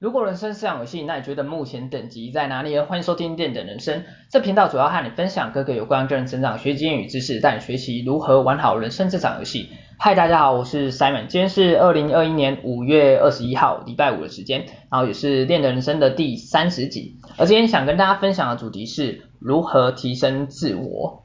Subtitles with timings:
[0.00, 2.84] 如果人生是场游戏，那你觉得目前等级在哪里呢？
[2.84, 9.70] 欢迎收听电等人生，这频道主要和你分享各个有关个人成长、学习经验与知识，带你学习如何玩好人生这场游戏。
[9.96, 17.16] 嗨，大家好，我是 Simon，今天是二零二一年五月二十一号，礼拜五的时间，然后也是电等人生的第三十集。
[17.38, 21.24] 而今天想跟大家分享的主题是如何提升自我，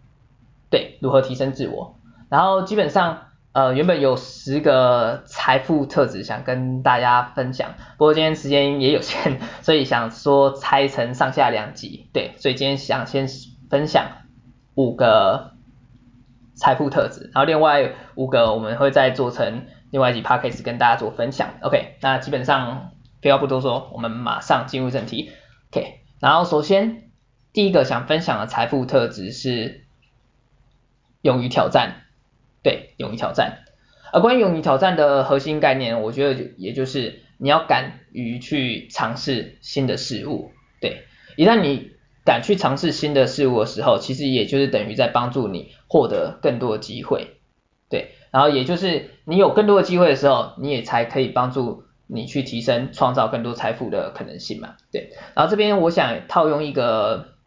[0.70, 1.96] 对，如何提升自我。
[2.30, 3.29] 然后基本上。
[3.52, 13.28] 呃，原本有十个财富特质想跟大家分享，不过今天时间也有限，所以想说拆成上下两集，对，所以今天想先
[13.68, 14.06] 分享
[14.76, 15.54] 五个
[16.54, 25.32] 财富特质，然后另外五个我们会再做成另外一集 podcast 跟大家做分享，OK，那基本上废话不多说，我们马上进入正题
[25.72, 27.10] ，OK，然后首先
[27.52, 29.86] 第一个想分享的财富特质是
[31.24, 32.04] 勇于挑战。
[32.64, 33.60] 对，勇于挑战。
[34.12, 40.52] 而关于勇于挑战的核心概念，我觉得也就是你要敢于去尝试新的事物。
[40.82, 41.04] 对，
[41.36, 41.92] 一旦你
[42.26, 47.38] 敢去尝试新的事物的时候，其实也就是等于在帮助你获得更多的机会。
[47.90, 54.76] 对，然后也就是你有更多的机会的时候，你也才可以帮助你去提升、创造更多财富的可能性嘛。
[54.92, 57.39] 对，然后这边我想套用一个。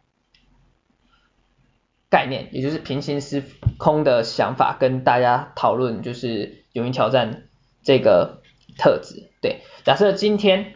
[2.13, 3.43] 概念，也就是平行时
[3.79, 7.45] 空的想法，跟大家讨论就是勇于挑战
[7.81, 8.43] 这个
[8.77, 9.31] 特质。
[9.41, 10.75] 对，假设今天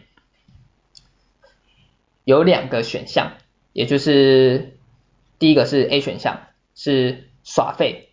[2.24, 3.34] 有两个选项，
[3.72, 4.78] 也就是
[5.38, 6.40] 第一个是 A 选项，
[6.74, 8.08] 是耍废，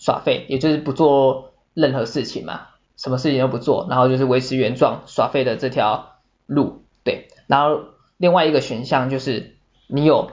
[0.00, 6.82] 耍废，也就是不做任何事情嘛，什么事情都不做，然后就是维持原状，耍废的这条路。
[7.04, 7.84] 对，然后
[8.16, 9.54] 另外一个选项就是
[9.86, 10.32] 你有。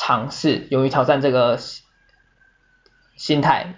[0.00, 1.58] 尝试勇于挑战这个
[3.16, 3.74] 心态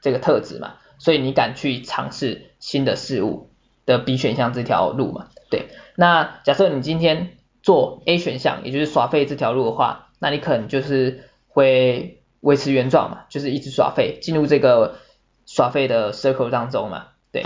[0.00, 3.50] 这个特质嘛，所以你敢去尝试新的事物
[3.84, 5.68] 的 B 选项这条路嘛，对。
[5.94, 14.96] 那假设你今天做 A 选项，也就是耍废这条路的话，那你可能就是会维持原状嘛，就是一直耍废，进入这个
[15.44, 17.44] 耍废的 circle 当中嘛，对。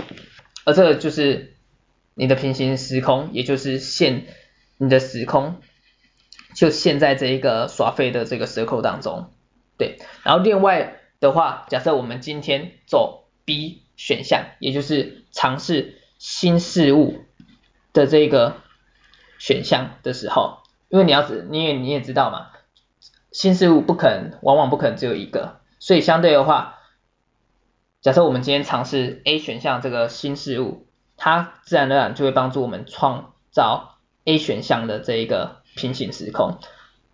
[0.63, 1.57] 而这个就是
[2.13, 4.27] 你的平行时空，也就是现
[4.77, 5.59] 你的时空。
[6.53, 9.29] 就陷在这一个耍废的这个 circle 当中，
[9.77, 9.99] 对。
[10.23, 17.23] 然后另外的话，假设我们今天走 B 选项，也就是尝试新事物
[17.93, 18.57] 的这个
[19.39, 22.49] 选项的时候，因为你要知，你也你也知道嘛，
[23.31, 26.79] 新事物不可能，往往不可能只有一个，所以相对的话，
[28.01, 30.85] 假设我们今天尝试 A 选项这个新事物，
[31.15, 35.60] 它自然而然就会帮助我们创造 A 选项的这一个。
[35.75, 36.59] 平行时空，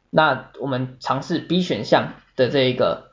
[0.10, 3.12] 那我们尝试 B 选项的这一个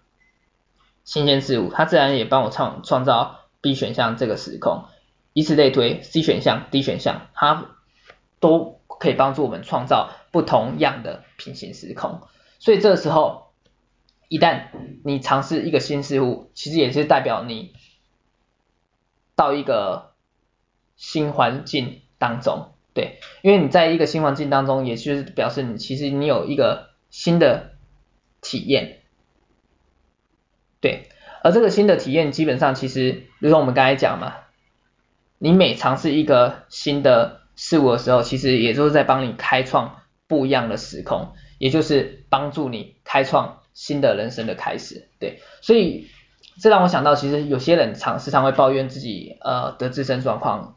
[1.05, 4.84] 新鲜事物，它自然也帮我创创造 B 选项这个时空，
[5.32, 7.66] 以此类推，C 选项、D 选项，它
[8.41, 12.22] 都可以帮助我们创造不同样的平行时空。
[12.59, 13.53] 所以这个时候，
[14.28, 14.69] 一旦
[15.05, 17.75] 你尝试一个新事物，其实也是代表你
[19.37, 20.12] 到一个
[20.97, 22.74] 新环境当中。
[22.94, 27.72] 对，因为你在一个新环境当中，也就是表示你其实你有一个新的
[28.41, 29.00] 体验，
[30.81, 31.09] 对，
[31.43, 34.34] 而这个新的体验基本上其实，比如说我们刚才讲嘛，
[35.38, 46.06] 你每尝试一个新的事物的时候，其实也就是在帮你开创不一样的时空，也就是帮助你开创新的人生的开始，对，所以
[46.61, 50.76] 这让我想到，其实有些人常时常会抱怨自己呃的自身状况。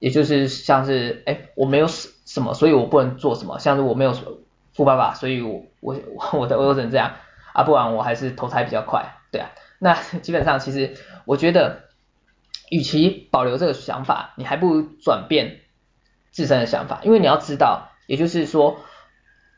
[0.00, 3.58] 也就是像是，哎，我没有什什么，所以我不能做什么。
[3.58, 4.14] 像是我没有
[4.72, 5.94] 富爸爸，所以我我
[6.32, 7.16] 我的我只能这样
[7.52, 9.50] 啊，不然我还是投胎比较快，对啊。
[9.78, 10.94] 那基本上其实
[11.26, 11.82] 我觉得，
[12.70, 15.60] 与其保留这个想法，你还不如转变
[16.30, 18.80] 自身的想法，因为你要知道，也就是说，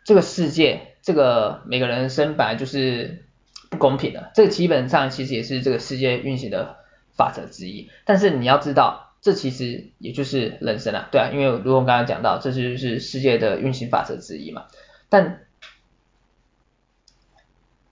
[0.04, 3.26] 这个世界，这个每个人生本来就是
[3.70, 6.78] 不公平的，这个基本上其实也是这个世界运行的
[7.16, 7.88] 法则之一。
[8.04, 9.10] 但是你要知道。
[9.22, 14.66] 这其实也就是人生啊，对啊，因为如果我刚刚讲到，这就是世界的运行法则之一嘛。
[15.08, 15.46] 但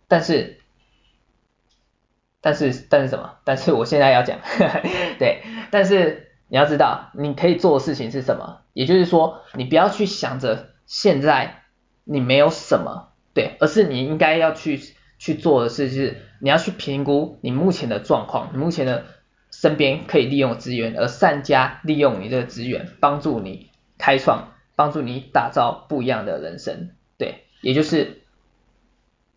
[0.09, 0.59] 但是
[2.41, 3.37] 但是但是什么？
[3.45, 4.41] 但是我现在要讲，
[5.21, 8.63] 对，但是你要知道，你可以做的事情是什么？
[8.73, 11.63] 也就是说，你不要去想着现在
[12.03, 14.81] 你没有什么，对，而是你应该要去
[15.17, 19.05] 去做的事，就是你要去评估你目前的状况，你目前的。
[19.61, 23.69] 身边可以利用资源，而善加利用你的资源，帮助你
[23.99, 28.23] 开创，帮助你打造不一样的人生，对，也就是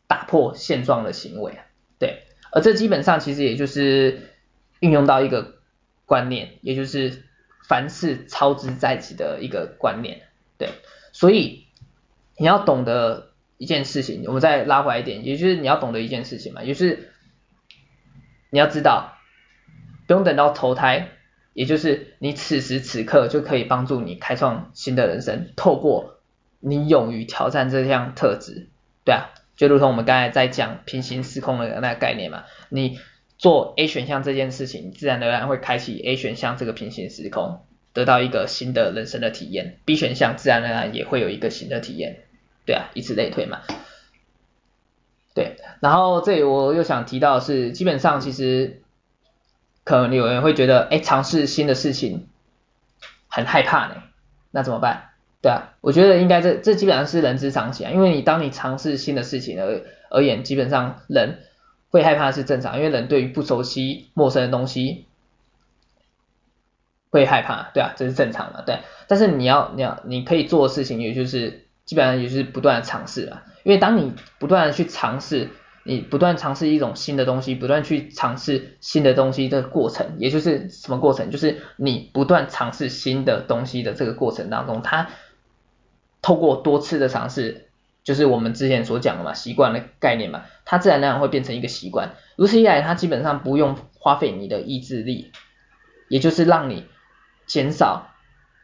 [0.07, 1.59] 打破现状的行为，
[1.99, 2.23] 对，
[2.53, 4.29] 而这基本上其实也就是
[4.79, 5.55] 运用到一个
[6.05, 7.25] 观念，也就是
[7.67, 10.21] 凡事操之在己的一个观念，
[10.57, 10.69] 对，
[11.11, 11.65] 所以
[12.37, 17.09] 你要懂得一件事情，我们再拉回来一点，也就是你要懂得一件事情嘛，也就是
[18.51, 19.12] 你要知道，
[20.07, 21.09] 不用等到投胎，
[21.53, 26.17] 也就是你此时此刻就可以帮助你开创新的人生，透过
[26.59, 28.67] 你勇于挑战这项特质，
[29.05, 32.99] 对啊，就如同我们刚才在讲平行时空的那个概念嘛，你。
[33.35, 37.59] 做 A 选项这件事情，自然而然会开启 A 选项这个平行时空，
[37.91, 39.79] 得到一个新的人生的体验。
[39.83, 42.19] B 选项自然而然也会有一个新的体验，
[42.65, 43.59] 对啊，以此类推嘛。
[45.35, 48.82] 对，然后这里我又想提到的是，基本上其实
[49.83, 52.27] 可能有人会觉得，哎，尝试新的事情
[53.27, 53.95] 很害怕呢，
[54.51, 55.09] 那怎么办？
[55.41, 61.39] 对啊，我觉得应该这这基本上是人之常情啊，因为你当你尝试新的事情而而言，基本上人。
[61.93, 65.05] 会害怕是正常，因为人对于不熟悉、陌生的东西
[67.11, 68.79] 会害怕，对啊，这是正常的，对。
[69.07, 75.51] 但是你要、你要、你可以做的事情，也就是基本上也就是不断的尝试啊，因为当你不断的去尝试，
[75.83, 81.29] 你不断尝试一种新的东西，不断去尝试新的东西的过程，也就是什么过程？
[81.31, 85.09] 就是你不断尝试新的东西的这个过程当中，它
[86.21, 87.69] 透过多次的尝试。
[88.03, 92.15] 就是我们之前所讲的嘛，习惯的概念嘛，它自然而然会变成一个习惯。
[92.35, 95.31] 如此一来，它基本上不用花费你的意志力，
[96.09, 96.85] 也就是让你
[97.45, 98.09] 减少，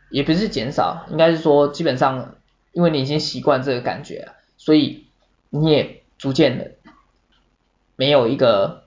[0.09, 2.35] 也不是减少，应该是说基本上，
[2.73, 5.07] 因为你已经习惯这个感觉了，所以
[5.49, 6.71] 你也逐渐的
[7.99, 8.85] 没有一个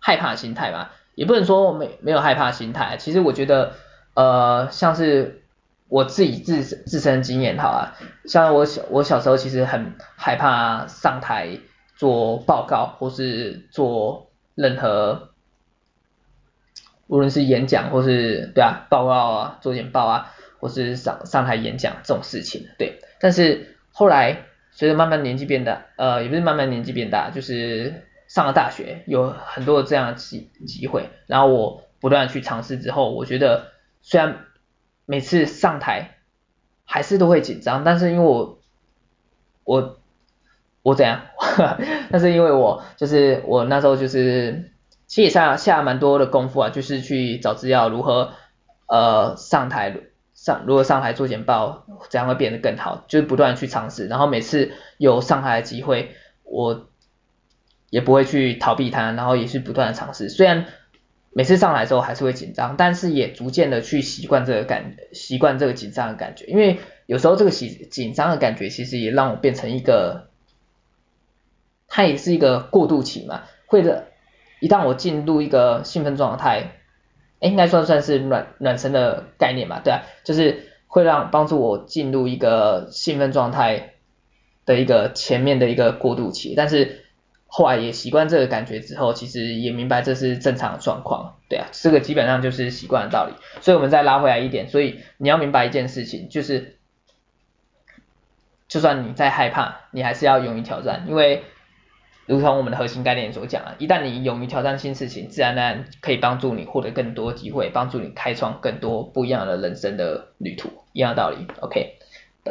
[0.00, 2.96] 害怕心态吧，也不能说没没有害怕心态。
[2.96, 3.74] 其实我觉得，
[4.14, 5.42] 呃，像是。
[5.88, 7.94] 我自己自自身经验好啊，
[8.24, 11.60] 像我小我小时候其实很害怕上台
[11.94, 15.28] 做报告或是做任何，
[17.06, 22.98] 无论是演讲或是对啊报告啊做简报啊或是上上台演讲这种事情，对。
[23.20, 24.38] 但是后来
[24.72, 34.38] 随着慢慢年纪变大，呃也不是慢慢年纪变大，就是上了大学有很多这样的机机会，然后我不断去尝试之后，我觉得虽然。
[35.08, 36.16] 每次上台
[36.84, 38.58] 还是都会紧张，但是因为我
[39.62, 40.00] 我
[40.82, 41.20] 我怎样？
[42.10, 44.72] 但是因为我就是我那时候就是
[45.06, 48.32] 其实下下蛮多的功夫啊，就是去找资料如何
[48.88, 49.96] 呃上台
[50.34, 56.88] 上如何上台做简报，这样会变得更好，就是不断去尝试，然后每次有上台的机会，我
[57.90, 60.66] 也不会去逃避它，然后也是不断的尝试，虽然。
[61.32, 66.46] 每次上来之后还是会紧张，但是也逐渐的去习惯这个感，习惯这个紧张的感觉。
[66.46, 70.28] 因为有时候这个紧紧张的感觉，其实也让我变成一个，
[71.88, 73.42] 它也是一个过渡期嘛。
[73.66, 74.06] 会的，
[74.60, 76.78] 一旦我进入一个兴奋状态，
[77.40, 83.92] 哎，应该算算是暖暖身的概念嘛，对啊，就是会让帮助我进入一个兴奋状态
[84.64, 87.02] 的一个前面的一个过渡期，但是。
[87.56, 93.32] 后来也习惯这个感觉之后，其实也明白这是正常的状况，对啊，这个基本上就是习惯的道理。
[93.62, 96.76] 所以我们再拉回来一点，所以你要明白一件事情，就是
[98.68, 101.44] 就算你再害怕，你还是要勇于挑战，因为
[102.26, 111.95] 如同我们的核心概念所讲啊，一旦你勇于挑战新事情，自然而然可以帮助你获得更多机会，帮助你开创更多不一样的人生的旅途，一样的道理，OK。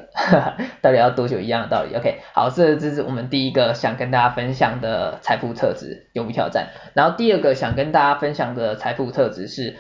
[0.81, 6.69] 到底要多久一样的道理？OK，好，这这是我们第一个想跟大家分享的财富特质，勇于挑战。
[6.94, 9.75] 然后第二个想跟大家分享的财富特质是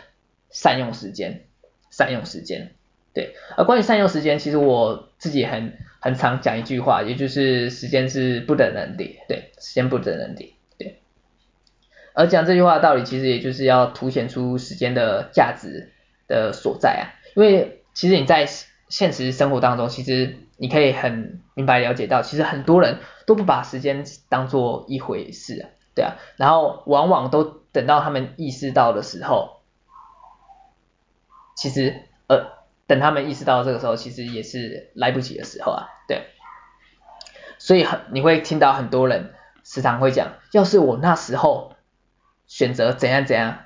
[0.49, 1.43] 善用时间，
[1.89, 2.71] 善用时间。
[3.13, 10.99] 对，而关于善用时间，其实我自己很很常讲一句话，也就是时间是不等人的，对，时间不等人的，对。
[12.13, 15.91] 而讲这句话的道理，其实也就是要凸显出时间的价值
[16.27, 17.03] 的所在啊，
[17.35, 18.47] 因为其实你在。
[18.87, 29.61] 现实生活当中，其实你可以很明白了解到，其实很多人都不把时间当做一回事，对啊，然后往往都等到他们意识到的时候，
[31.55, 32.51] 其实呃，
[32.85, 36.27] 等他们意识到这个时候，其实也是来不及的时候啊，对，
[37.57, 41.73] 所以很你会听到很多人时常会讲，要是我那时候
[42.45, 43.65] 选择怎样怎样，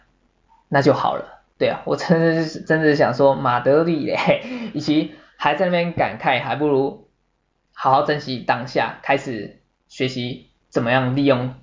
[0.69, 1.38] 那就好了。
[1.59, 7.09] 对啊，我真的是真的是想说马德里嘞，与其还在那边感慨，还不如
[7.73, 11.55] 好好珍惜当下，开始学习怎么样利用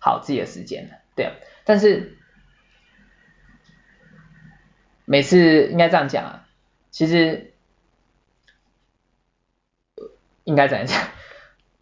[0.00, 1.00] 好自己的时间。
[1.14, 1.32] 对啊，
[1.64, 2.18] 但是
[5.04, 6.48] 每次应该这样讲啊，
[6.90, 7.54] 其实
[10.42, 11.00] 应该怎样讲？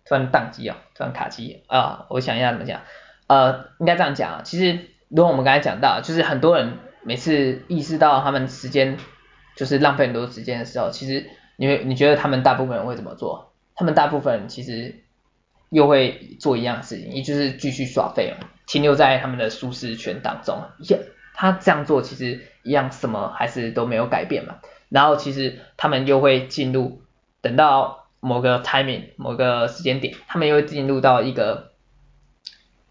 [0.05, 2.83] 突然宕机哦，突然卡机啊，我想一下怎么讲？
[3.27, 6.77] 呃，应该这样讲啊，其实如果我们刚才讲到，就是很多人。
[7.05, 8.99] 每次意识到他们时间
[9.57, 13.53] 就是浪费很多时间的时候，其实你会你觉得他们大部分人会怎么做？
[13.75, 15.03] 他们大部分人其实
[15.71, 20.63] 又会做一样的事情，也就是继续耍废了，停留在他们的舒适圈当中。
[21.35, 24.61] 他这样做其实一样什么还是都没有改变嘛。
[24.89, 27.03] 然后其实他们又会进入，
[27.41, 31.73] 等到某个 timing 某个时间点，他们又会进入到一个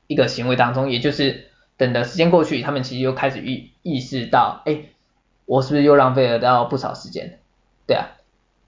[0.08, 4.86] 一个行为当中，也就是等的时间过去，他们其实又开始意意识到，哎。
[5.46, 7.38] 我是不是又浪费了到不少时间？
[7.86, 8.08] 对啊，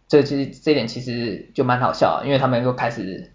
[0.09, 3.31] 这其实这点其实就蛮好笑，因为他们又开始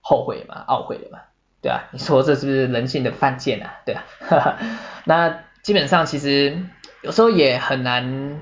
[0.00, 1.18] 后悔嘛、懊悔了嘛，
[1.60, 3.80] 对啊，你说这是不是人性的犯贱啊？
[3.84, 4.06] 对啊，
[5.04, 6.64] 那基本上其实
[7.02, 8.40] 有时候也很难，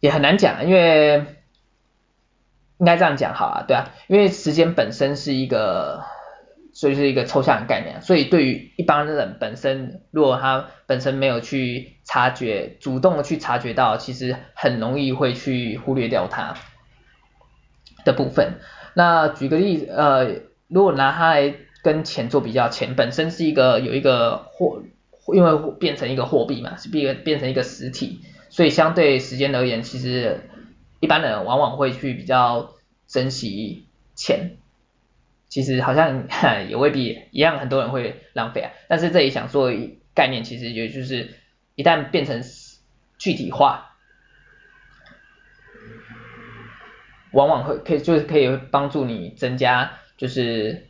[0.00, 1.24] 也很难讲，因为
[2.76, 6.04] 应该这样讲好啊，对啊，因为时间本身是一个。
[6.74, 16.56] 所以是一个抽象的概念，所以对于一般人本身，如果他本身没有去察觉，主动的去察觉到，其实很容易会去忽略掉它
[18.04, 18.54] 的部分。
[18.94, 21.54] 那举个例子，呃，如果拿它来
[21.84, 24.82] 跟钱做比较，钱本身是一个有一个货，
[25.32, 30.40] 因为变成一个货币嘛，是变变成一个实体，所以相对时间而言，其实
[30.98, 32.72] 一般人往往会去比较
[33.06, 34.56] 珍惜钱。
[35.54, 36.26] 其实好像
[36.68, 38.72] 也未必一样，很多人会浪费啊。
[38.88, 41.32] 但是这里想说的概念，其实也就是
[41.76, 42.42] 一旦变成
[43.18, 43.94] 具体化，
[47.30, 50.88] 往往会可以就是可以帮助你增加，就是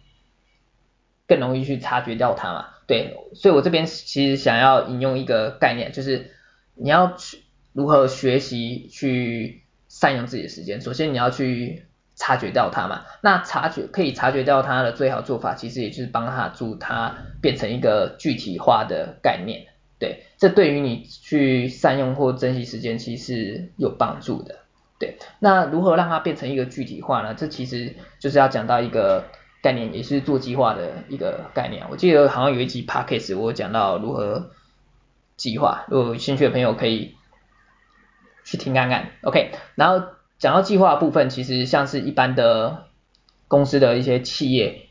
[1.26, 2.68] 更容易去察觉到它嘛。
[2.86, 6.30] 对，所以我这边其实想要引用一个概念，就是
[6.74, 7.42] 你要去
[7.74, 10.80] 如何学习去善用自己的时间。
[10.80, 11.84] 首先你要去。
[12.16, 19.66] 察觉到它嘛，那察觉可以察觉到它的最好做法，其实也就是帮它助它变成一个具体化的概念，
[19.98, 24.60] 对，这对于你去善用或珍惜时间，其实是有帮助的，
[25.00, 25.18] 对。
[25.40, 27.34] 那如何让它变成一个具体化呢？
[27.34, 29.24] 这其实就是要讲到一个
[29.60, 31.84] 概念，也是做计划的一个概念。
[31.90, 34.52] 我记得好像有一集 podcast 我讲到如何
[35.36, 37.16] 计划，如果有兴趣的朋友可以
[38.44, 40.13] 去听看看，OK，然后。
[40.44, 42.84] 讲到计划部分，其实像是一般的
[43.48, 44.88] 公司的一些企业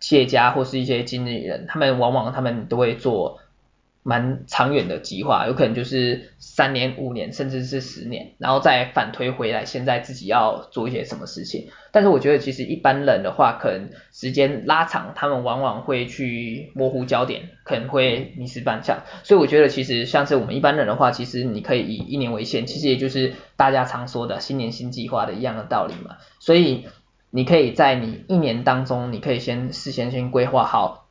[0.00, 3.38] 企业家或是一些经理人，他们往往他们都会做。
[4.02, 11.68] 蛮长远的计划，有可能就是三年、五年，甚至是十年，然后再反推回来，现在自己要做一些什么事情。
[11.92, 19.02] 但是我觉得其实一般人的话，可能时间拉长，他们往往会去模糊焦点，可能会迷失方向。
[19.24, 26.16] 所以我觉得其实像是我们一般人的话，其实你可以以一年为限，其实也就是大家常说的新年新计划的一样的道理嘛。
[26.38, 26.86] 所以
[27.30, 31.07] 你可以在你一年当中，你可以先事先先规划好。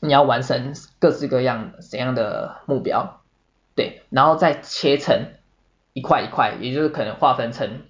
[0.00, 3.22] 你要完成各式各样怎样的目标，
[3.74, 5.28] 对，然后再切成
[5.92, 7.82] 一块一块，也就是可能划分成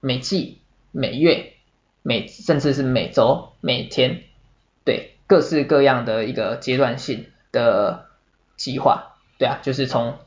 [0.00, 1.54] 每季、每月、
[2.02, 4.24] 每甚至是每周、每天，
[4.84, 8.06] 对，各式各样的一个阶段性的
[8.56, 10.18] 计划，对啊，就是从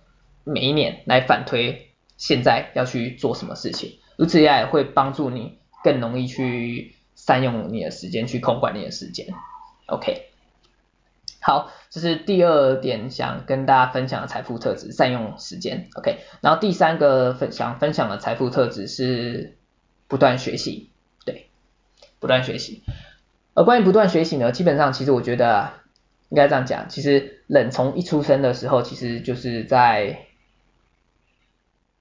[0.44, 9.28] 每一年来反推现在要去做什么事情，如此一来会帮助你更容易去善用你的时间，去控管你的时间
[9.88, 10.32] ，OK。
[11.46, 16.18] 好，这是第二点想跟大家分享的财富特质，善用时间，OK。
[16.42, 19.56] 然后第三个分享分享的财富特质是
[20.08, 20.90] 不断学习，
[21.24, 21.52] 对，
[22.20, 22.82] 不断学习。
[23.54, 25.74] 而关于不断学习呢，基本上其实我觉得，
[26.30, 30.26] 应该这样讲，其实人从一出生的时候，其实就是在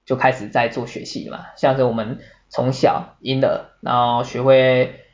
[0.06, 5.04] 就开始在做学习嘛，像是我们从小婴儿，然后学会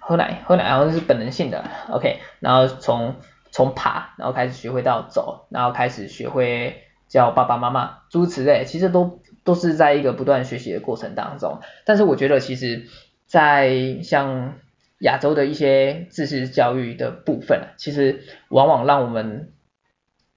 [0.00, 3.14] 喝奶，喝奶好像是本能性的，OK，然后从
[3.60, 11.60] 从爬，然后开始学会到走，然后开始学会叫爸爸妈妈，诸如此类，其实都都是在一个不断学习的过程当中。
[11.84, 12.86] 但是我觉得，其实，
[13.26, 14.54] 在像
[15.00, 19.52] 亚洲的一些知识教育的部分，其实往往让我们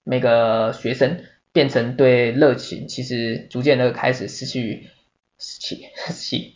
[0.04, 4.90] 每个学生变成对热情，其实逐渐的开始失去，
[5.40, 6.56] 失去，失去，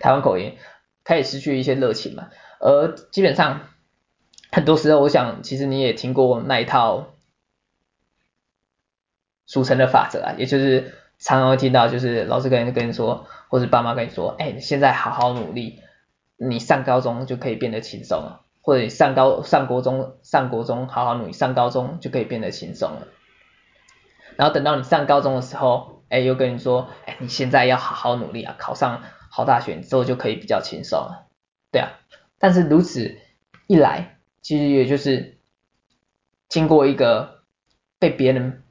[0.00, 0.56] 台湾口音，
[1.04, 3.69] 开始失去一些热情嘛，而基本上。
[4.52, 7.14] 很多时候，我想其实你也听过那一套
[9.46, 15.80] 俗称的法则啊，也就是常常会听到，就是老师跟跟你说，或者爸妈跟你说，哎，你现在好好努力，
[16.36, 23.08] 你上高中就可以变得轻松了，或者你上高上国中上国中好好努力，上高中就可以变得轻松了。
[24.36, 31.26] 然后等到你上高中的时候，哎，又跟你说，哎，你现在要好好努力啊，考上好大学之后就可以比较轻松了，
[31.70, 31.90] 对啊。
[32.38, 33.18] 但是如此
[33.66, 35.38] 一来，其实也就是
[36.48, 37.42] 经过一个
[37.98, 38.62] 被别人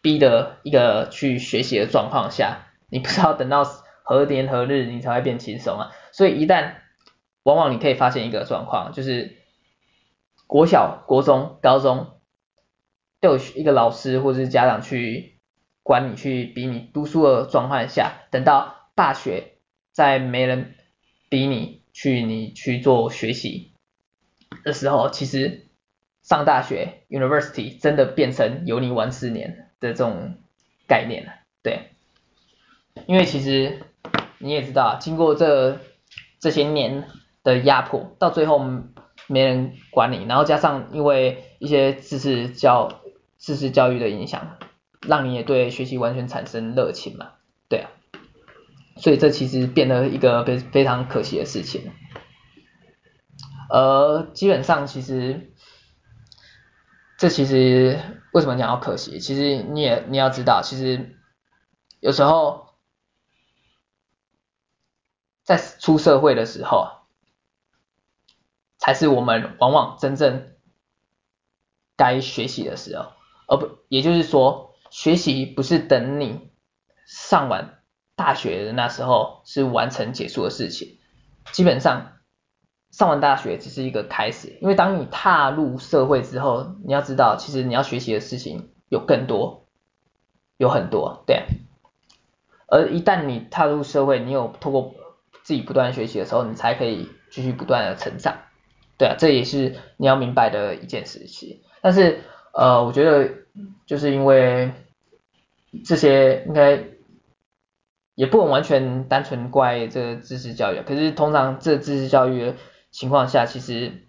[0.00, 3.64] 逼的一个去学习的状况下，你不知道等到
[4.04, 5.90] 何年何日你才会变轻松啊。
[6.12, 6.74] 所以一旦
[7.42, 9.36] 往往你可以发现一个状况，就是
[10.46, 12.20] 国小、国中、高中
[13.20, 15.40] 都有一个老师或者是家长去
[15.82, 19.58] 管你、去逼你读书的状况下，等到大学
[19.92, 20.76] 再没人
[21.28, 23.74] 逼你去你去做学习
[24.64, 25.66] 的时候，其实
[26.22, 30.34] 上大学 University 真的变成有你玩四年的这种
[30.86, 31.90] 概念了，对，
[33.06, 33.80] 因为其实
[34.38, 35.78] 你也知道，经过这
[36.38, 37.04] 这些年。
[37.44, 38.58] 的压迫，到最后
[39.26, 43.00] 没人管你，然后加上因为一些知识教
[43.38, 44.58] 知识教育的影响，
[45.06, 47.30] 让你也对学习完全产生热情嘛，
[47.70, 47.88] 对啊，
[48.96, 51.90] 所以这其实变得一个非非常可惜的事情。
[53.68, 55.52] 而基本上其实，
[57.18, 58.00] 这其实
[58.32, 59.18] 为什么讲要可惜？
[59.20, 61.16] 其实你也你要知道，其实
[62.00, 62.74] 有时候
[65.44, 66.96] 在出社会的时候。
[68.80, 70.54] 才是我们往往真正
[71.96, 73.12] 该学习的时候，
[73.48, 76.52] 而不，也就是说，学习不是等你
[77.04, 77.82] 上完
[78.14, 81.00] 大学的那时候是完成结束的事情。
[81.50, 82.17] 基本上，
[82.98, 89.68] 上完大学只是一个开始，因为当你踏入社会之后，你要知道，其实你要学习的事情有更多，
[90.56, 91.44] 有很多，对。
[92.66, 94.94] 而一旦你踏入社会，你有透过
[95.44, 98.38] 自己不断学习的时候，你才可以继续不断的成长。
[98.96, 101.60] 对啊，这也是你要明白的一件事情。
[101.80, 102.18] 但是，
[102.52, 103.30] 呃，我觉得
[103.86, 104.72] 就是因为
[105.84, 106.82] 这些应该
[108.16, 110.82] 也不能完全单纯怪这个知识教育。
[110.84, 112.54] 可是，通常这知识教育
[112.90, 114.04] 情况下，其实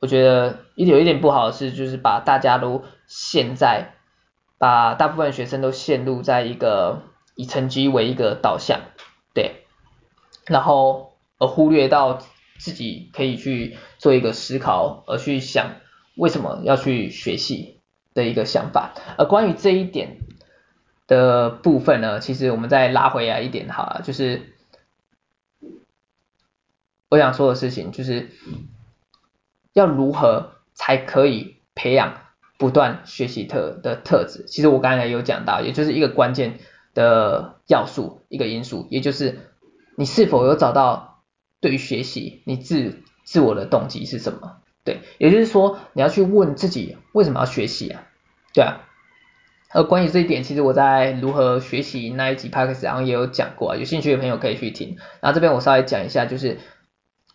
[0.00, 3.94] 我觉得一有一点不好的是，就是把大家都陷在，
[4.58, 7.02] 把大部分学生都陷入在一个
[7.34, 8.80] 以成绩为一个导向，
[9.34, 9.64] 对，
[10.46, 12.22] 然后而忽略到。
[12.58, 15.80] 自己可以去做一个思考，而去想
[16.14, 17.80] 为什么要去学习
[18.14, 18.94] 的一个想法。
[19.18, 20.18] 而关于这一点
[21.08, 24.51] 的部分呢，其实我们再拉回来一点好了，就是
[27.12, 28.30] 我想说的事情，就是
[29.74, 32.14] 要如何才可以培养
[32.56, 34.46] 不断学习特的特质。
[34.46, 36.58] 其实我刚才有讲到，也就是一个关键
[36.94, 39.40] 的要素，一个因素，也就是
[39.94, 41.10] 你是否有找到。
[41.60, 44.56] 对于学习，你自自我的动机是什么？
[44.82, 48.02] 对，也就是说，你要去问自己为什么要学习啊？
[48.54, 48.80] 对啊。
[49.70, 54.96] 而关于这一点，其实我在如何学习那一集 podcast 上也有讲过啊，有兴趣的朋友可以去听。
[55.20, 56.58] 然后这边我稍微讲一下，就是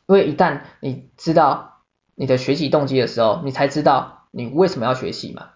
[0.07, 1.83] 因为一旦你知道
[2.15, 5.49] 你的学习动机的时候，你才知道你为什么要学习嘛。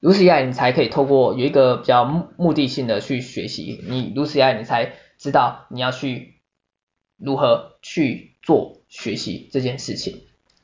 [0.00, 3.84] 如此一来，你才可以透过有一个比较目的性的去学习。
[3.86, 6.36] 你如此一来，你才知道你要去。
[7.20, 10.22] 如何去做学习这件事情，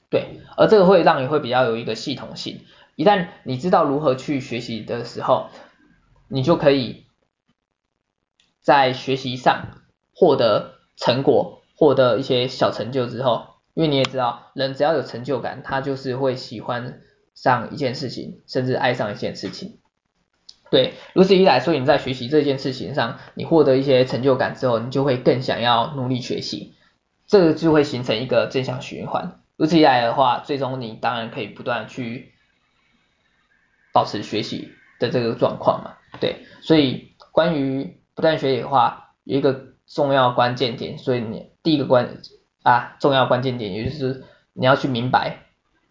[0.08, 2.60] 对，而这个会让你会比较有一个系统性。
[2.94, 5.48] 一旦你知道如何去学习的时候，
[6.28, 7.06] 你就可以
[8.60, 9.82] 在学习上
[10.14, 17.00] 获得成果，获得一些小成就之后，因为你也知道，人只要有成就感，他就是会喜欢
[17.34, 19.78] 上一件事情，甚至爱上一件事情。
[20.70, 26.74] 对，如此一来，所以你在学习这件事情上，你获得一些成就感之后，你就会更想要努力学习，
[27.26, 29.40] 这个就会形成一个正向循环。
[29.56, 32.32] 如此一来的话，最终你当然可以不断去
[33.92, 35.92] 保持学习的这个状况嘛。
[36.20, 42.18] 对，所以关于不断学习的话，一个重要关键点，所以你第一个关
[42.62, 45.46] 啊重要关键点，也就是你要去明白，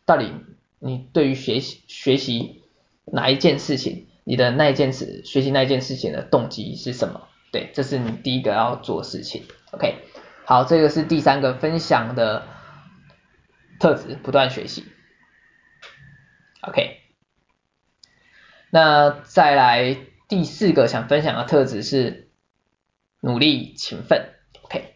[0.06, 0.32] 到底
[0.80, 2.64] 你对于学习学习
[3.06, 4.08] 哪一件事情。
[4.26, 7.28] 你的那一件事，学习那一件事情的动机是什么？
[7.52, 9.44] 对，这是你第一个要做事情。
[9.72, 9.96] OK，
[10.46, 12.48] 好，这个是第三个分享的
[13.82, 14.86] 特质，不断学习。
[16.62, 17.02] OK，
[18.70, 19.98] 那再来
[20.30, 22.23] 第四个想分享的特质是
[23.24, 24.34] 努力勤奋。
[24.64, 24.96] OK，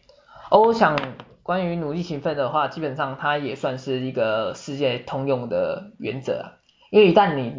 [0.50, 0.98] 而我想
[1.42, 6.46] 关于努力勤奋的话，基本上它也算是一个世界通用的原则啊，
[6.90, 7.54] 因为一旦你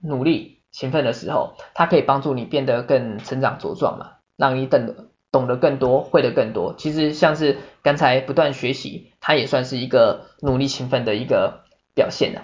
[0.00, 6.74] 努力勤奋的时候，它可以帮助你变得更成长茁壮嘛，让你懂懂得更多，会得更多。
[6.76, 11.62] 其实像是刚才不断学习，它也算是一个努力勤奋的一个
[11.94, 12.42] 表现的。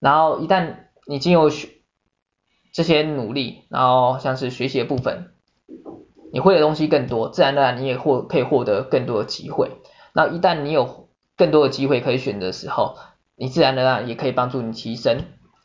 [0.00, 0.74] 然后一旦
[1.06, 1.70] 你经由学
[2.74, 5.31] 这些努力，然后像是学习的部分，
[6.32, 9.70] 你会的东西更多，自然而然你也获可以获得更多的机会。
[10.12, 12.96] 那一旦你有更多的机会可以选择的时候，
[13.36, 15.18] 你自然而然也可以帮助你提升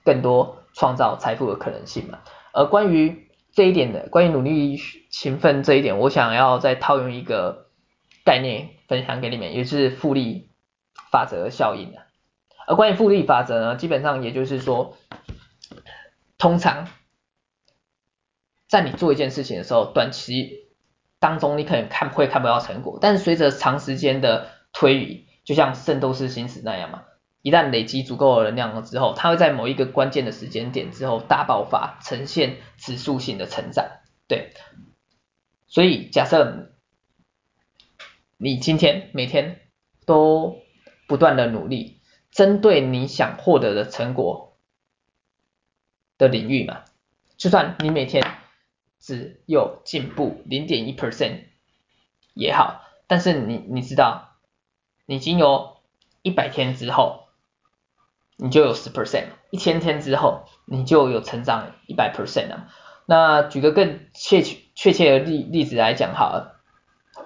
[0.04, 0.58] 更多。
[0.74, 2.20] 创造财富的可能性嘛，
[2.54, 4.78] 而关于这一点的，关于努力
[5.10, 7.70] 勤奋这一点，我想要再套用一个
[8.24, 10.52] 概念分享给你们，也就是复利
[11.12, 12.04] 法则效应的。
[12.68, 14.96] 而关于复利法则呢，基本上也就是说，
[16.38, 16.88] 通常
[18.68, 20.68] 在你做一件事情的时候，短期
[21.20, 27.04] 当中你可能看会看不到成果，但是随着长时间的推移，就像圣斗士星矢那样嘛。
[27.44, 33.86] 一旦累积足够的能量了之后，它会在某一个关键的时间点之后大爆发，呈现指数性的成长。
[34.28, 34.52] 对，
[35.68, 36.74] 所以假设
[38.36, 39.62] 你今天每天
[40.06, 40.58] 都
[41.08, 42.02] 不断的努力，
[42.32, 44.58] 针对你想获得的成果
[46.18, 46.84] 的领域嘛，
[47.38, 48.26] 就算你每天
[49.08, 51.46] 只有进步零点一 percent
[52.34, 54.36] 也好，但是你你知道，
[55.06, 55.78] 你经有
[56.24, 57.24] 一百天之后。
[58.40, 62.70] 你就有十 percent，一千天之后你就有成长一百 percent 了。
[63.08, 66.62] 那举个更确切确切的例例子来讲好了，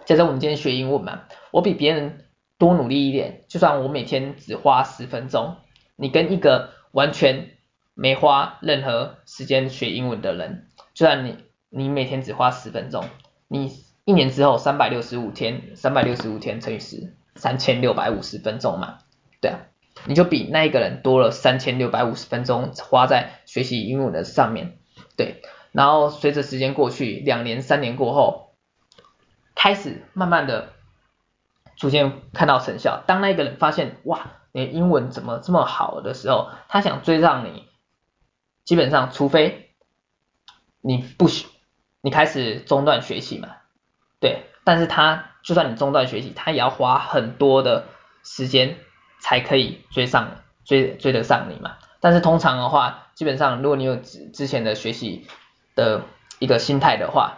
[0.06, 5.58] 假设我们今天学英文嘛，我比别人多努力一点，就算我每天只花十分钟，
[5.98, 7.58] 你跟一个完全
[7.94, 11.36] 没花任何时间学英文的人，就算你
[11.74, 13.06] 你每天只花十分钟，
[13.48, 13.72] 你
[14.04, 19.00] 一年之后三百六十五天，三百六十五天乘以十，三千六百五十分钟嘛，
[19.40, 19.60] 对啊。
[20.06, 24.80] 你就比那一个人多了三千六百五十分钟花在学习英文的上面，
[25.16, 28.54] 对，然后随着时间过去，两年、三年过后，
[29.54, 30.74] 开始慢慢的
[31.76, 33.04] 逐渐看到成效。
[33.06, 37.68] 当那个人发现，哇，你英文怎么这么好的时候，他想追上你，
[38.66, 39.72] 基本上除非
[40.80, 41.48] 你不学，
[42.02, 43.50] 你开始中断学习嘛，
[44.20, 47.86] 对，但是他就算你中断学习，他也要花很多的
[48.24, 48.78] 时间。
[49.24, 55.28] 才可以追上追追得上你嘛，但是通常的话，基本上如果你有之之前的学习
[55.76, 56.06] 的
[56.40, 57.38] 一个心态的话，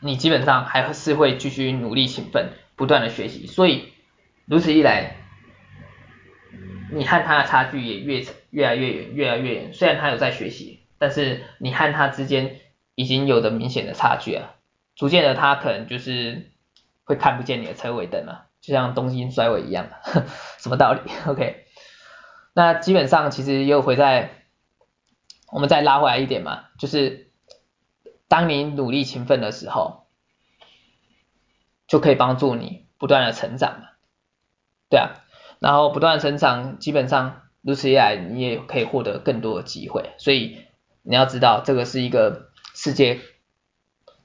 [0.00, 3.94] 你基本上还是会继续努力勤奋，不断的学习，所以
[4.44, 5.16] 如此一来，
[6.92, 9.72] 你和他的差距也越越来越远，越来越远。
[9.72, 12.60] 虽然他有在学习，但是你和他之间
[12.94, 14.56] 已经有的明显的差距了，
[14.94, 16.50] 逐渐的他可能就是
[17.04, 18.46] 会看不见你的车尾灯了。
[18.60, 19.88] 就像东京衰尾一样，
[20.58, 21.00] 什么道理？
[21.28, 21.66] OK，
[22.54, 24.30] 那基本上其实又回在，
[25.52, 27.30] 我们再拉回来一点嘛，就是
[28.26, 30.06] 当你努力勤奋的时候，
[31.86, 33.88] 就可以帮助你不断的成长嘛，
[34.88, 35.10] 对啊，
[35.58, 40.64] 然后不断成长，基本上如此一来，你也可以获得更多的机会，所以
[41.02, 42.50] 你要知道这个是一个
[42.84, 43.20] 世界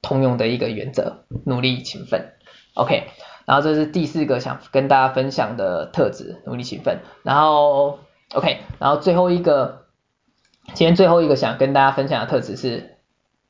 [0.02, 2.34] 通用的一个原则，努力勤奋
[2.74, 3.08] ，OK。
[3.46, 6.98] 然后这是第四个想跟大家分享的特质，努力勤奋。
[7.22, 8.00] 然后
[8.34, 9.86] ，OK，然后最后一个，
[10.74, 12.98] 今天最后一个想跟大家分享的特质是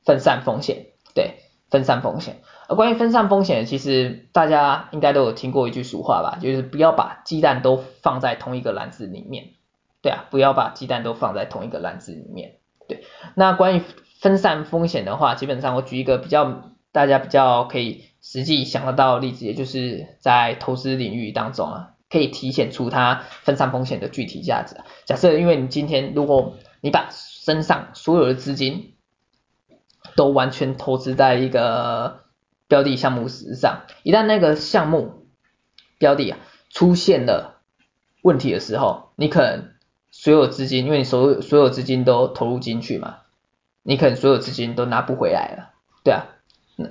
[0.05, 2.41] 分散风险，对，分散风险。
[2.69, 9.55] 而关于分散风险，其实大家应该都有听过一句俗话吧，就是不要把鸡蛋都放在同一个篮子里面，
[10.03, 13.03] 对啊，不要把鸡蛋都放在同一个篮子里面，对。
[13.35, 13.83] 那关于
[14.21, 18.05] 分散风险的话，基本上我举一个比较大家比较可以。
[18.23, 24.77] 实际想得到的例子，也就是在投资领域当中啊，可以体现出它分散风险的具体价值。
[25.07, 28.93] 假设因为你今天如果你把身上所有的资金
[30.17, 32.25] 都完全投资在一个
[32.69, 35.25] 标的项目之上，一旦那个项目
[35.97, 37.63] 标的啊出现了
[38.21, 39.71] 问题的时候，你可能
[40.11, 43.20] 所有资金，因为你所有所有资金都投入进去嘛，
[43.83, 46.27] 你可能所有资金都拿不回来了，对啊，
[46.77, 46.89] 那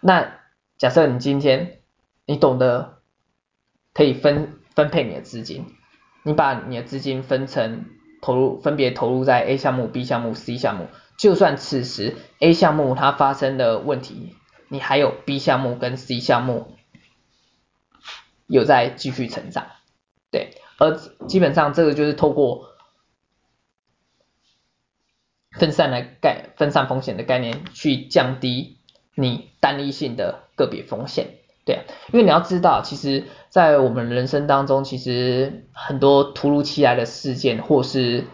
[0.00, 0.40] 那。
[0.80, 1.82] 假设你今天
[2.24, 3.02] 你懂得
[3.92, 5.66] 可以分分配你的资金，
[6.22, 7.84] 你把你的资金分成
[8.22, 10.86] 投入，分别投入在 A 项目、B 项目、C 项目，
[11.18, 14.34] 就算此时 A 项目它发生的问题，
[14.68, 16.72] 你还有 B 项目跟 C 项目
[18.46, 19.66] 有在继续成长，
[20.30, 20.96] 对，而
[21.28, 22.70] 基本上这个就是透过
[25.58, 28.76] 分散的概分散风险的概念去降低
[29.14, 31.26] 你单一性的个别风险，
[31.64, 31.82] 对啊，
[32.12, 38.24] 因为你要知道，其实，在我们人生当中，其实很多突如其来的事件或是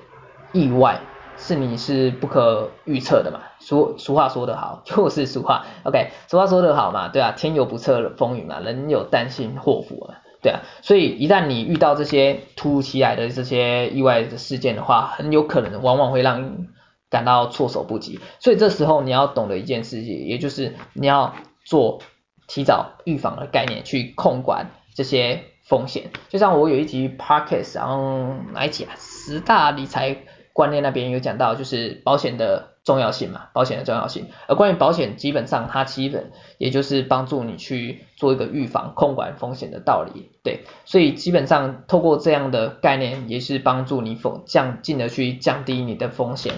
[0.52, 1.00] 意外，
[1.38, 3.40] 是你是不可预测的嘛。
[3.58, 16.66] 俗俗话说得好，就是俗话，OK，俗话说得好嘛，对啊，天有不测风云嘛，人有旦夕祸福嘛，对啊，所以一旦你遇到这些突如其来的这些意外的事件的话，很有可能往往会让
[17.10, 18.20] 感到措手不及。
[18.40, 22.00] 所以这时候你要懂得一件事情，也就是你要做。
[22.48, 28.94] 提早预防的概念去控管这些风险，就像我有一集 podcast，然后哪一集啊？
[28.96, 30.16] 十大理财
[30.52, 34.28] 观念那边有讲到，就是保险的重要性嘛，保险的重要性。
[34.46, 40.60] 而关于保险，基本上它基本也就是帮助你去做一个预防、控管风险的道理，对。
[40.84, 46.54] 所以基本上透过这样的概念，也是帮助你风降进而去降低你的风险，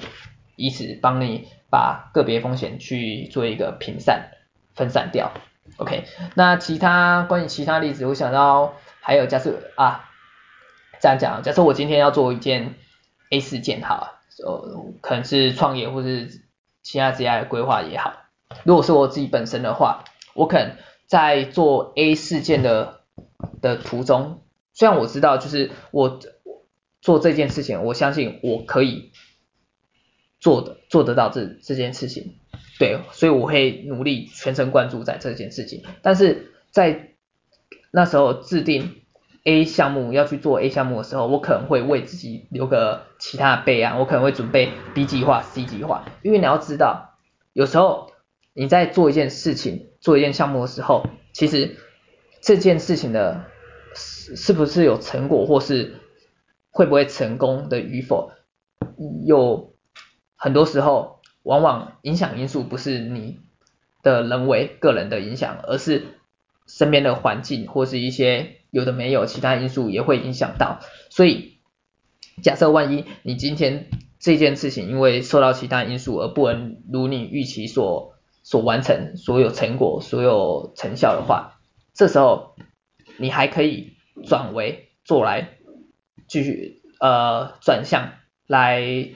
[0.59, 4.33] 以此帮你把个别风险去做一个平散、
[4.75, 5.33] 分散掉。
[5.79, 10.11] OK，那其他关于其他例子，我想到还有假设啊，
[11.01, 12.75] 这样讲，假设我今天要做一件
[13.31, 14.17] A 事件哈。
[14.47, 16.29] 呃，可能是创业或是
[16.85, 18.13] 其他职业的规划也好。
[18.63, 23.01] 如果是我自己本身的话，我可能在做 A 事件的
[23.61, 24.43] 的途中，
[24.75, 26.21] 虽然我知道就是我
[27.01, 29.11] 做这件事情，我相信我可以
[30.41, 32.35] 做的做得到这这件事情，
[32.79, 35.83] 对，所以我会努力全神贯注在这件事情。
[36.03, 37.11] 但是在
[37.91, 38.97] 那时候制定。
[39.45, 47.15] A 项目要去做 A 项目的时候，我可能会为自己留个其他的备案，我可能会准备 B 计划、C 计划，因为你要知道，
[47.55, 48.13] 有时候
[48.53, 51.77] 你在做一件事情、做一件项目的时候，其实
[52.43, 53.47] 这件事情的
[53.95, 55.95] 是是不是有成果，或是
[56.71, 58.31] 会不会成功的与否，
[59.25, 59.68] 有
[60.39, 63.41] 很多时候往往影响因素不是你
[64.03, 66.07] 的人为个人的影响，而是
[66.67, 68.55] 身边的环境或是一些。
[68.71, 71.57] 有的没有，其他因素也会影响到，所以
[72.43, 73.87] 假设万一你今天
[74.21, 81.61] 这件事情因为受到其他因素而不能如你预期所所完成所有成果、所有成效的话，
[81.95, 82.57] 这时候
[83.17, 83.95] 你还可以
[84.27, 85.57] 转为做来
[86.27, 88.13] 继续呃转向
[88.47, 89.09] 来，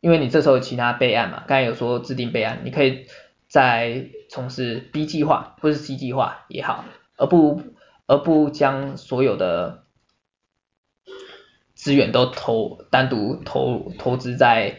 [0.00, 3.06] 因为你这时候有其他备案嘛，刚才有说制定备案，你可以
[3.48, 6.84] 再从事 B 计划或是 C 计划也好，
[7.16, 7.62] 而不。
[8.10, 9.84] 而不将所有的
[11.74, 14.76] 资源都投单独投投资在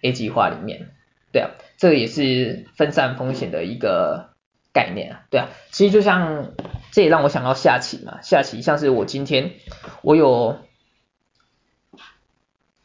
[0.00, 0.88] A 计划里面，
[1.30, 4.30] 对啊，这也是分散风险的一个
[4.72, 6.54] 概念啊，对啊，其实就像
[6.90, 9.52] 这也让我想到下棋嘛，下棋像是我今天
[10.00, 10.56] 我有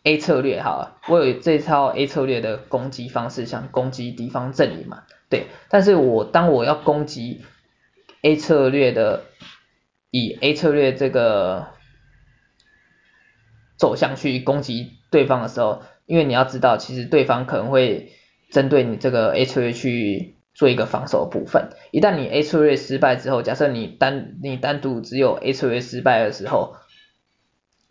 [0.06, 7.42] A 策略哈，我有这套 A 策略的攻击方式，像攻击敌方阵营嘛，对，但是我当我要攻击
[8.22, 9.24] A 策略的
[10.12, 11.70] 以 A 策略这个
[13.78, 18.12] 走向去攻击对方的时候，因为你要知道，其实对方可能会
[18.52, 21.72] 针对你这个 A 策略去做一个防守部分。
[21.90, 26.76] 一旦你 A 策略失败之后，假设你单你单独只有 A 策略失败的时候，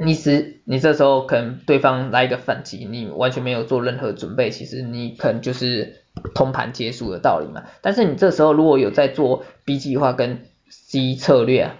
[0.04, 6.02] 你是你这时候可能对方来一个反击，你完全没有做任何准备，其实你可能就是
[6.34, 7.64] 通盘结束的道理嘛。
[7.82, 11.72] 但是你这时候如果有在做 B 计划跟 C 策略。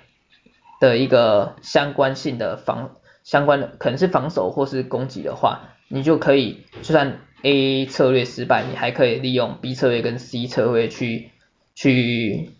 [0.81, 11.31] 的一个相关性的防相关的可能是防守或是攻击的话，你就可以就算 A 策略失败，你还可以利用 B 策略跟 C 策略去
[11.75, 12.51] 去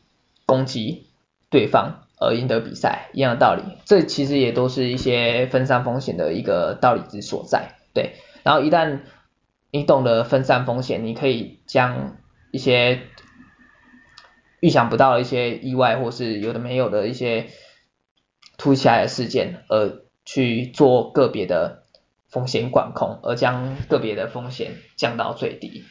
[0.47, 1.09] 攻击
[1.51, 3.63] 对方而赢得比赛，一样的道理。
[3.85, 8.15] 这其实也都是一些分散风险的一个道理之所在，对。
[8.43, 9.01] 然后一旦
[9.71, 12.17] 你懂得分散风险，你可以将
[12.51, 13.03] 一些
[14.61, 17.47] 预想不到的一些意外或是有的没有的一些。
[18.57, 21.83] 突起来的事件，而去做个别的
[22.29, 25.83] 风险管控，而将个别的风险降到最低。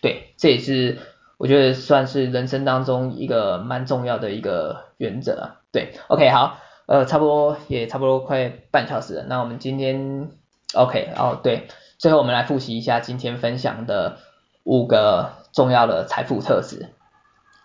[0.00, 0.96] 对，这也是
[1.36, 5.60] 我觉得算是人生当中一个蛮重要的一个原则啊。
[5.76, 10.30] 对，OK，好，呃，差不多也差不多快半小时了，那我们今天
[10.72, 14.16] OK，哦，对，最后我们来复习一下今天分享的
[14.64, 16.88] 五个重要的财富特质。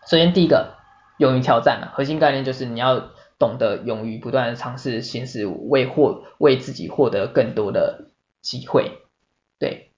[0.05, 0.75] 首先第一个，
[1.19, 3.11] 勇于挑战，核心概念就是你要。
[3.41, 8.99] 懂得勇于不断的尝试新事物，为获为自己获得更多的机会。
[9.57, 9.89] 对，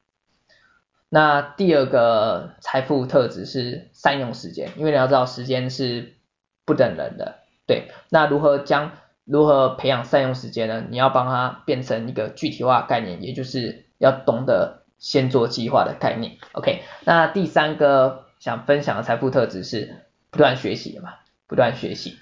[1.09, 6.13] 那第二个财富特质是善用时间，因为你要知道时间是
[6.63, 7.42] 不等人的。
[7.65, 8.91] 对，那如何将
[9.25, 10.83] 如何培养善用时间呢？
[10.89, 16.37] 你要帮它变成一个具体化概念，也就是要懂得先做计划的概念。
[16.51, 21.13] OK，那第三个想分享的财富特质是不断学习嘛，
[21.47, 22.17] 不断学习。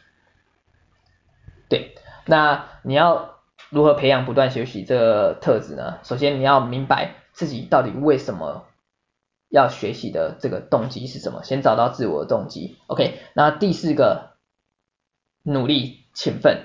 [1.70, 6.00] 对，那你要如何培养不断学习这个特质呢？
[6.04, 8.66] 首先你要明白自己到底为什么
[9.50, 12.78] 要学习的这个动机是什么，先找到自我的动机。
[12.88, 14.31] OK，那第四个，
[15.44, 16.64] 努力勤奋，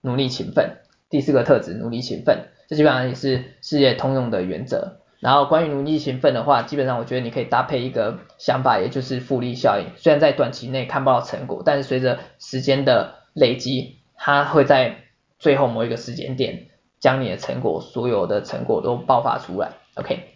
[0.00, 0.78] 努力勤奋，
[1.10, 5.00] 第四个特质，努力勤奋，这基本上也是世界通用的原则。
[5.20, 9.86] 然后关于努力勤奋的话，基本上我觉得你可以搭配一个想法，也就是复利效应。
[9.96, 14.98] 虽然在短期内看不到成果，但是随着时间的累积，它会在
[15.40, 16.68] 最后某一个时间点，
[17.00, 19.72] 将你的成果，所有的成果都爆发出来。
[19.96, 20.34] OK，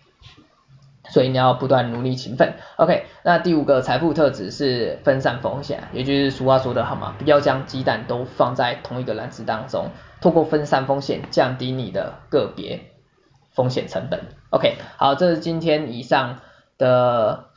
[1.12, 2.54] 所以你要不断努力勤奋。
[2.76, 9.90] OK，那第五个财富特质是分散风险，也就是俗话说的好嘛，不要将鸡蛋都放在同一个篮子当中，
[10.22, 12.80] 透过分散风险降低你的个别
[13.50, 14.20] 风险成本。
[14.48, 16.40] OK，好，这是今天以上
[16.78, 17.50] 的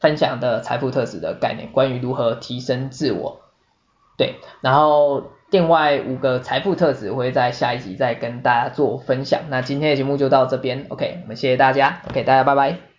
[0.00, 3.42] 分享的财富特质的概念，关于如何提升自我。
[4.18, 9.42] 对，然后另外五个财富特质我会在下一集再跟大家做分享。
[9.48, 12.95] 那今天的节目就到这边，OK，我们谢谢大家，OK，大家拜拜。